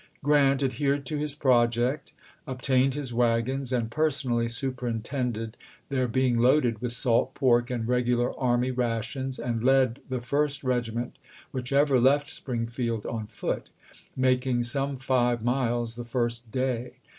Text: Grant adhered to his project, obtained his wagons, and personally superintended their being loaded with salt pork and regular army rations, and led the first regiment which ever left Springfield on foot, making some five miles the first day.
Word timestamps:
Grant 0.23 0.63
adhered 0.63 1.05
to 1.05 1.17
his 1.19 1.35
project, 1.35 2.11
obtained 2.47 2.95
his 2.95 3.13
wagons, 3.13 3.71
and 3.71 3.91
personally 3.91 4.47
superintended 4.47 5.55
their 5.89 6.07
being 6.07 6.39
loaded 6.39 6.81
with 6.81 6.91
salt 6.91 7.35
pork 7.35 7.69
and 7.69 7.87
regular 7.87 8.35
army 8.39 8.71
rations, 8.71 9.37
and 9.37 9.63
led 9.63 9.99
the 10.09 10.19
first 10.19 10.63
regiment 10.63 11.19
which 11.51 11.71
ever 11.71 11.99
left 11.99 12.31
Springfield 12.31 13.05
on 13.05 13.27
foot, 13.27 13.69
making 14.15 14.63
some 14.63 14.97
five 14.97 15.43
miles 15.43 15.95
the 15.95 16.03
first 16.03 16.51
day. 16.51 16.93